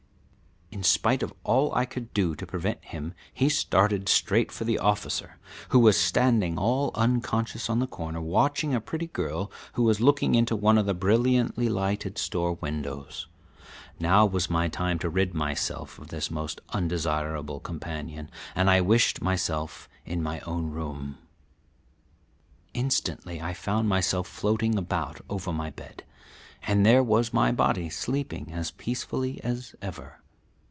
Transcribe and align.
In 0.73 0.83
spite 0.85 1.21
of 1.21 1.33
all 1.43 1.75
I 1.75 1.83
could 1.85 2.13
do 2.13 2.33
to 2.33 2.45
prevent 2.47 2.81
him 2.85 3.13
he 3.33 3.49
started 3.49 4.07
straight 4.09 4.53
for 4.53 4.63
the 4.63 4.79
officer, 4.79 5.37
who 5.69 5.79
was 5.79 5.99
standing 5.99 6.57
all 6.57 6.91
unconscious 6.95 7.69
on 7.69 7.79
the 7.79 7.85
corner, 7.87 8.21
watching 8.21 8.73
a 8.73 8.79
pretty 8.79 9.07
girl 9.07 9.51
who 9.73 9.83
was 9.83 9.99
looking 9.99 10.33
into 10.33 10.55
one 10.55 10.77
of 10.77 10.85
the 10.85 10.93
brilliantly 10.93 11.67
lighted 11.67 12.17
store 12.17 12.53
windows. 12.53 13.27
Now 13.99 14.25
was 14.25 14.49
my 14.49 14.69
time 14.69 14.97
to 14.99 15.09
rid 15.09 15.33
myself 15.33 15.99
of 15.99 16.07
this 16.07 16.31
most 16.31 16.61
undesirable 16.69 17.59
companion, 17.59 18.31
and 18.55 18.69
I 18.69 18.79
wished 18.79 19.21
myself 19.21 19.89
in 20.05 20.23
my 20.23 20.39
own 20.39 20.71
room. 20.71 21.17
Instantly 22.73 23.41
I 23.41 23.53
found 23.53 23.89
myself 23.89 24.25
floating 24.25 24.77
about 24.77 25.19
over 25.29 25.51
my 25.51 25.69
bed, 25.69 26.05
and 26.63 26.85
there 26.85 27.03
was 27.03 27.33
my 27.33 27.51
body 27.51 27.89
sleeping 27.89 28.53
as 28.53 28.71
peacefully 28.71 29.41
as 29.43 29.75
ever. 29.81 30.17